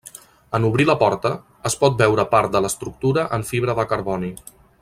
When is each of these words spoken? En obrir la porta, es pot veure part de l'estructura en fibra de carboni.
En 0.59 0.63
obrir 0.69 0.87
la 0.89 0.95
porta, 1.03 1.33
es 1.71 1.77
pot 1.83 2.01
veure 2.01 2.27
part 2.33 2.57
de 2.57 2.65
l'estructura 2.67 3.29
en 3.39 3.49
fibra 3.55 3.81
de 3.83 3.91
carboni. 3.93 4.37